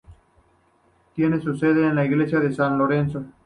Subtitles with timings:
[1.13, 3.23] Tiene su sede en la iglesia de San Lorenzo.